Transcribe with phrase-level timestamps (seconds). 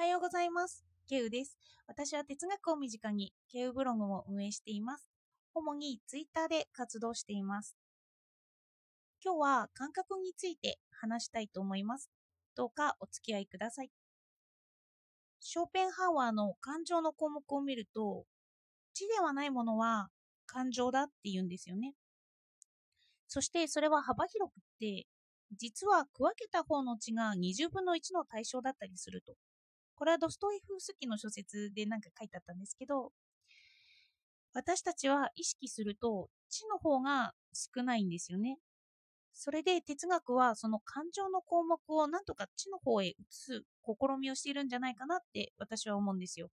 [0.00, 0.82] はようございます。
[1.10, 1.58] ケウです。
[1.86, 5.10] 私は哲学を身近にケウブログを運営しています。
[5.52, 7.76] 主にツイッターで活動しています。
[9.22, 12.08] 今日は感覚について話したいと思います。
[12.56, 13.90] どうかお付き合いください。
[15.38, 18.24] ショーペンハワーの感情の項目を見ると、
[18.94, 20.08] 知ではないものは
[20.46, 21.92] 感情だって言うんですよね。
[23.28, 25.06] そしてそれは幅広くって、
[25.58, 29.34] 実は区分けた方の値が20分の1の対象だったりすると。
[30.00, 33.12] これはドストエフスキの書説でなんか書いてあったんですけど、
[34.54, 38.56] 私たちは意識すると知の方が少ないんですよね。
[39.34, 46.48] それで哲学はその感情の項目をなんとか知の方へ移す試みをしているんじゃないかなって私は思うんですよ。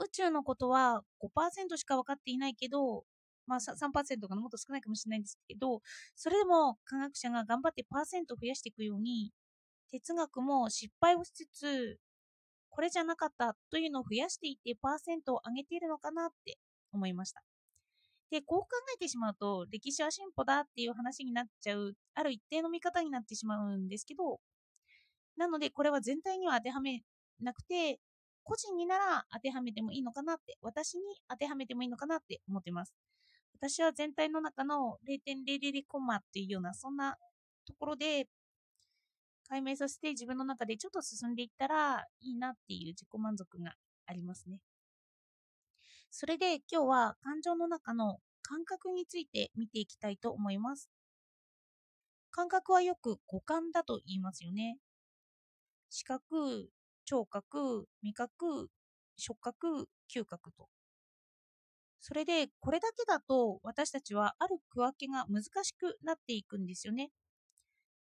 [0.00, 3.04] 宇宙のことは5%しか分かっていないけど、
[3.46, 5.82] まあ3%がもっと少ないかもしれないんですけど、
[6.16, 9.32] それでも科学者が頑張ってパーセント増やしていくように、
[9.90, 11.98] 哲学も失敗をしつつ、
[12.70, 16.58] これじゃなかったというのを増やしていってパーセントを上げているのかなって
[16.92, 17.42] 思いました。
[18.30, 24.40] で、こう考えてしまうと、歴史は進歩だっていう話になっちゃう、ある一定の見方になってしまうんですけど、
[25.36, 27.02] なのでこれは全体には当てはめ
[27.40, 28.00] なくて、
[28.42, 32.94] 個人になら当てはめてもいいのかなって、私に当てはめてもいいのかなって思ってます。
[33.58, 37.16] 私は全体の中の0.00コマっていうような、そんな
[37.66, 38.28] ところで
[39.48, 43.74] 解明させて自分の中でちょっと進んでいったらいいなっていう自己満足が
[44.06, 44.60] ありますね。
[46.10, 50.90] それで今日は感情の中の感覚について見ていきたいと思います。
[52.30, 54.78] 感覚はよく五感だと言いますよね。
[55.90, 56.70] 視覚、
[57.04, 58.68] 聴覚、味覚、
[59.16, 60.68] 触覚、嗅覚と。
[62.00, 67.10] それでこれだけだと私たちはある区分けが難しくなっていくんですよね。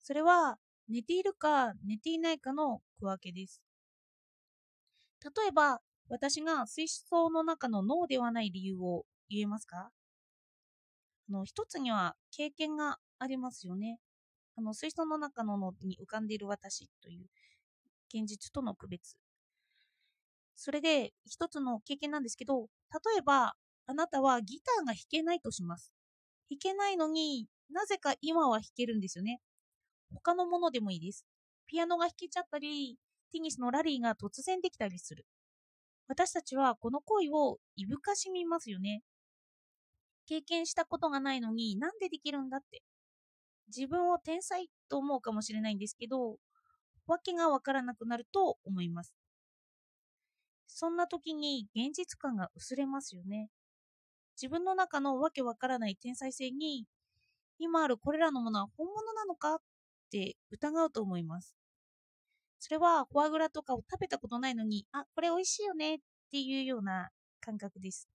[0.01, 0.59] それは
[0.91, 3.63] 寝ているか寝ていないかの区分けです。
[5.23, 9.91] 例えば私が水槽の中の脳ではない理由を言えますか？
[11.29, 13.99] あの一つには経験がありますよね。
[14.57, 17.27] あの水槽の中の脳に浮かんでいる私という
[18.13, 19.17] 現実との区別。
[20.57, 23.55] それで一つの経験なんですけど、例えば
[23.87, 25.93] あなたはギターが弾けないとします。
[26.51, 29.41] 弾けないのになぜか今は弾けるんですよね。
[30.15, 31.25] 他のものでもいいです。
[31.67, 32.99] ピアノが弾けちゃったり、
[33.33, 35.27] テニスのラリーが突然できたりする。
[36.09, 39.03] 私たちはこの行為をいぶかしみますよね。
[40.27, 42.83] 経験したことがないのになんでできるんだって。
[43.75, 46.37] 自分を天才と思うかもしれないんですけど、
[47.07, 49.15] わけがわからなくなると思います。
[50.67, 53.49] そんな時に現実感が薄れますよね。
[54.41, 56.87] 自分の中のわけわからない天才性に、
[57.59, 59.61] 今あるこれらのものは本物なのか
[60.11, 61.55] って疑うと思います。
[62.59, 65.99] それはフォアグラとかを食べたことないのに、あ、これ美味しいよねっ
[66.31, 67.09] ていうような
[67.41, 68.09] 感覚です。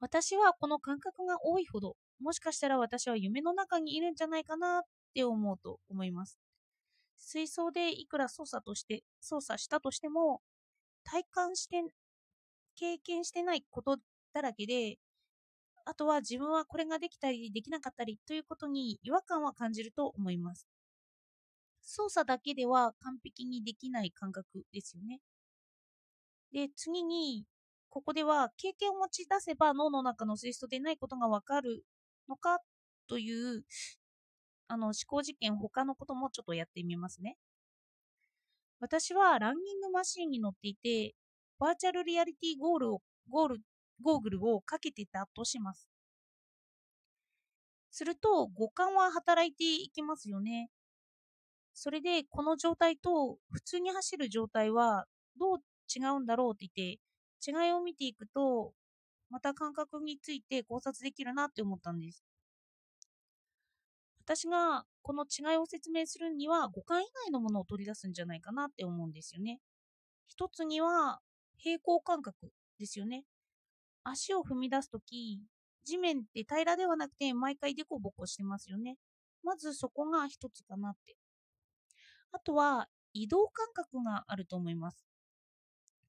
[0.00, 4.82] 私はこの感覚が多いほど、もしかしたら私は夢の中にいるんじゃないかなっ
[5.14, 6.38] て思うと思います。
[7.16, 10.42] 水槽でいくら操作として、操作したとしても、
[11.04, 11.82] 体感して、
[12.76, 13.98] 経験してないこと
[14.32, 14.98] だらけで、
[15.84, 20.66] あとは自分はこれができたりできなかったりということに違和感は感じると思います。
[21.82, 25.20] 操作だけでは完璧にできない感覚ですよね。
[26.52, 27.44] で、次に、
[27.90, 31.84] ここでは経験を持ち出せば脳の中の水素でないことがわかる
[32.28, 32.58] のか
[33.06, 33.64] という
[34.68, 37.36] あの思考実験、他のこともちょっとやってみますね。
[38.80, 41.14] 私はランニングマシンに乗っていて、
[41.58, 43.60] バーチャルリアリティゴールを、ゴール、
[44.02, 45.88] ゴーグルをかけてたとします。
[47.90, 50.70] すると、五感は働いていきますよね。
[51.74, 55.06] それで、この状態と普通に走る状態は
[55.38, 55.58] どう
[55.94, 57.00] 違うんだろうって言って、
[57.66, 58.72] 違いを見ていくと、
[59.30, 62.24] また感覚について考察できるなって思ったんです。
[64.24, 69.60] 私がこの違いを説明するには五感以外のものを取り出すんじゃないかなって思うんですよね。
[70.26, 71.20] 一つには
[71.58, 73.24] 平行感覚ですよね。
[74.04, 75.40] 足を踏み出すとき、
[75.84, 78.96] 地面って平らではなくて毎回デコボコしてますよね。
[79.42, 81.16] まずそこが一つかなって。
[82.32, 85.04] あとは移動感覚があると思います。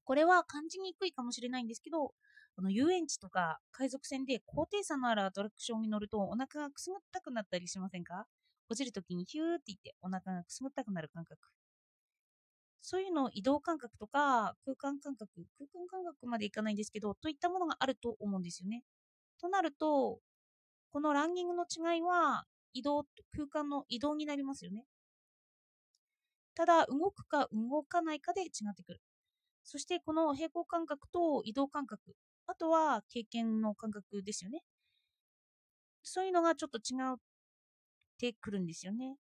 [0.04, 2.12] これは感じにくいかもしれないんですけど、
[2.56, 8.26] あの遊園地とか海賊船で高低差のあるアトラクションに乗るとお腹がくすぐったくなったりしませんか？
[8.68, 11.38] 落ちるときにヒューって言ってお腹がくすぐったくなる感覚。
[12.88, 15.28] そういうの移動感覚とか空間感覚、
[15.58, 18.84] 空間感覚までいかないんですけど、といったものがあると思うんですよね。
[19.40, 20.20] となると、
[20.92, 22.44] このランニングの違いは
[22.74, 24.84] 移動、空間の移動になりますよね。
[26.54, 29.00] ただ、動くか動かないかで違ってくる。
[29.64, 32.14] そして、この平行感覚と移動感覚、
[32.46, 34.62] あとは経験の感覚ですよね。
[36.04, 37.16] そういうのがちょっと違っ
[38.16, 39.16] てくるんですよね。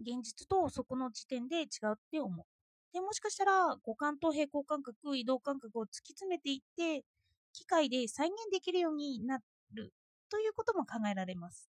[0.00, 2.46] 現実とそこの時点で違うって思う。
[2.92, 7.04] で、もしかしたら五感と平行感覚、移動感覚を突き詰めていって、
[7.52, 9.38] 機械で再現できるようにな
[9.72, 9.92] る
[10.30, 11.70] ということも考えられます。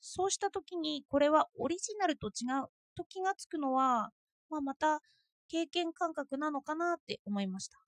[0.00, 4.10] そうした時にこれはオリジナルと違うと気がつくのは、
[4.50, 5.00] まあ、また
[5.48, 7.78] 経験感覚なのかなって思いました。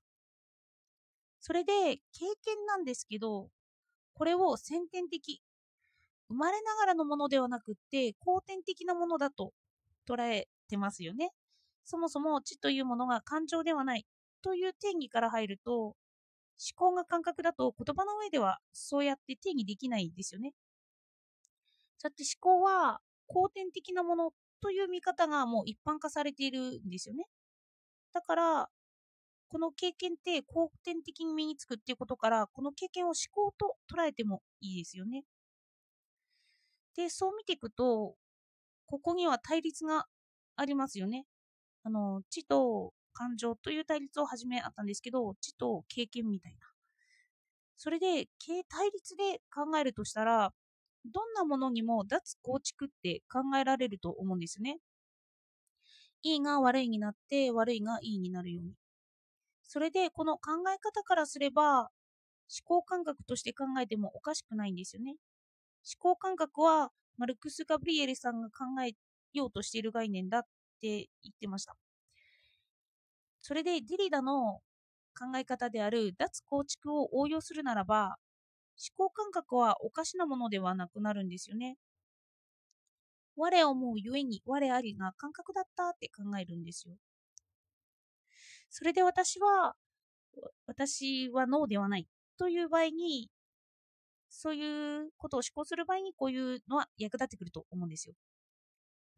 [1.41, 3.49] それで経験なんですけど、
[4.15, 5.41] これを先天的、
[6.31, 9.53] 生まれながらのものではなくって後天的なものだと
[10.09, 11.33] 捉えてますよね。
[11.85, 14.07] そもそも知というものが感情ではない
[14.43, 15.97] という定義から入ると、思
[16.77, 20.53] 考が感覚だと言葉の上ではそうやって定義できないんですよね。
[22.03, 24.33] だって思考は後天的なもの
[24.63, 27.25] という見方がもう一般化されているんですよね。
[28.13, 28.69] だから、
[29.49, 35.25] この経験って後天的に身につくっていうことから、この経験を思考と捉えてもいいですよね。
[36.97, 38.17] で、そう見ていくと、
[38.87, 40.07] ここには対立が
[40.57, 41.27] ありますよね。
[41.85, 46.61] あの、知と感情という対立を始めあったんですけど、知と経験みたいな。
[47.77, 48.29] それで、
[48.69, 50.55] 対立で考えるとしたら、
[51.05, 54.79] どんなものにも脱構築って考えられると思うんですね。
[56.23, 58.75] いいが悪いになって悪いがいいになるように。
[59.65, 61.91] それでこの考え方からすれば思
[62.65, 65.17] 考感覚として考えてもおかしくないんですよね。
[65.85, 68.93] 思考感覚はマルクス・ガブリエルさんが考え
[69.33, 70.43] ようとしている概念だっ
[70.81, 71.77] て言ってました。
[73.41, 74.61] それでデリダの
[75.19, 78.17] 考え方である脱構築を応用するならば
[78.81, 81.77] 思考感覚はおかしなものではなくなるんですよね。
[83.37, 86.95] 我思うゆえに我ありが感覚だったって考えるんですよ。
[88.71, 89.75] それで私は、
[90.67, 92.07] 私は脳ではない
[92.39, 93.31] という場合に、
[94.31, 98.15] そういうことを思考する場合にこういうのは役立ってくると思うんですよ。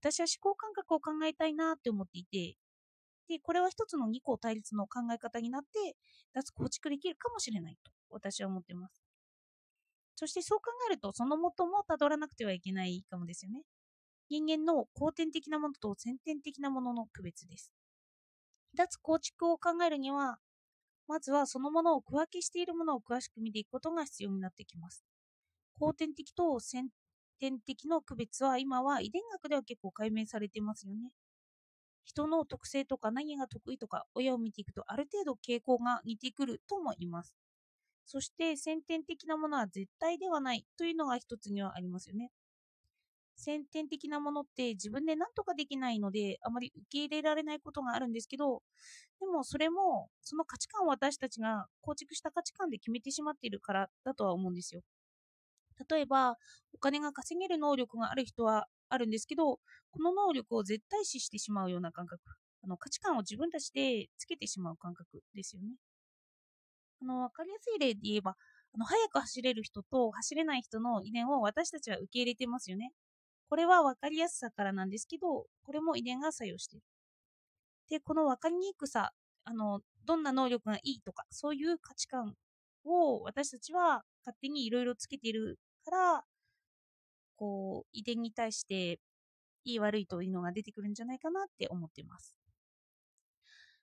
[0.00, 2.56] 私は思考感覚を考えたいなって思っていて、
[3.28, 5.96] で、これは一つの二項対立の考え方になって、
[6.34, 9.02] 脱構築できるかもしれないと私は思っています。
[10.16, 13.62] そしてそう考えると、その元もたどらなくてはいけないかもですよね。
[14.28, 17.72] 人間の後天的なものと先天的なものの区別です。
[18.74, 20.38] 脱構築を考えるには、
[21.08, 25.04] まずはそのものを区分けしているものを詳しく見ていくことが必要になってきます。
[25.78, 26.88] 後天的と先
[27.38, 31.12] 天的の区別は今は遺伝学では結構解明されていますよね。
[32.04, 37.34] 人の特性とか何が得意とか親を見ていくとある程度傾向が似てくるとも言います。
[38.06, 42.30] そして先天的なものは絶対ではないというのが一つにはありますよね。
[43.42, 48.62] 先天的なものって自分で何とかできないのであまり受け入れられないことがあるんですけど
[49.20, 54.82] でもそれもその価値観を私たちが構築した価値観で決めてしまっているからだとは思うんですよ。
[55.90, 56.38] 例えば
[56.72, 59.58] お金が稼げる能力がある人はあるんですけど
[59.90, 62.20] この能力を絶対視してしまうような感覚
[62.62, 65.76] あの価値観を自分たちでつけてしまう感覚ですよね。
[67.02, 68.36] あの、わかりやすい例で言えば、
[68.72, 72.92] あの、速く走れる人と走れない人の遺伝を私たちは受け入れてますよね。
[73.52, 76.86] これは分かりやすさからなんですけど、これも遺伝が作用している。
[77.90, 79.12] で、この分かりにくさ、
[79.44, 82.34] あの、どんな能力がいいとか、そういう価値観
[82.86, 86.24] を私たちは勝手にいろいろつけているから、
[87.36, 88.98] こう、遺伝に対して
[89.64, 92.34] いい悪いというのが出てくるんじゃないかなって思っています。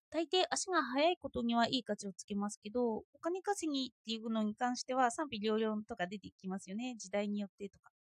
[0.09, 6.95] 大抵足が速いことにはいい価値をつけますけど、お金稼ぎっていうのに関しては賛否両論とか出てきますよね。
[6.97, 7.91] 時代によってとか。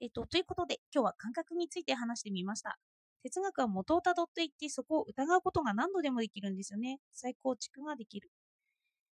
[0.00, 2.78] えっと、ということで、今日は感覚について話してみました。
[3.22, 7.00] 哲学は元をたどっていって、そこを疑うことが何度でもできるんですよね。
[7.12, 8.30] 再構築ができる。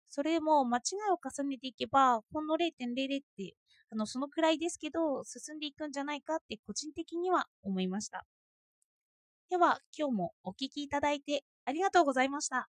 [0.09, 3.55] それも間違いを重ねていけば、ほんの0.00って、
[3.91, 8.25] あの、そのくらいですけど、進んでいくんじゃないかって個人的には思いました。
[9.49, 12.69] では、今日もお聴きいただいてありがとうございました。